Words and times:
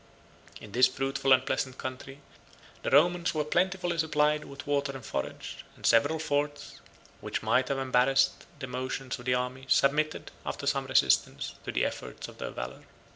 In 0.59 0.71
this 0.71 0.87
fruitful 0.87 1.31
and 1.31 1.45
pleasant 1.45 1.77
country, 1.77 2.21
the 2.81 2.89
Romans 2.89 3.35
were 3.35 3.43
plentifully 3.43 3.99
supplied 3.99 4.45
with 4.45 4.65
water 4.65 4.93
and 4.93 5.05
forage: 5.05 5.63
and 5.75 5.85
several 5.85 6.17
forts, 6.17 6.81
which 7.19 7.43
might 7.43 7.67
have 7.67 7.77
embarrassed 7.77 8.47
the 8.57 8.65
motions 8.65 9.19
of 9.19 9.25
the 9.25 9.35
army, 9.35 9.65
submitted, 9.69 10.31
after 10.43 10.65
some 10.65 10.87
resistance, 10.87 11.53
to 11.65 11.71
the 11.71 11.85
efforts 11.85 12.27
of 12.27 12.39
their 12.39 12.49
valor. 12.49 12.81